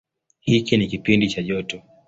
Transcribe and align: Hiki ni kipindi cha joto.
Hiki 0.39 0.77
ni 0.77 0.87
kipindi 0.87 1.27
cha 1.27 1.43
joto. 1.43 1.81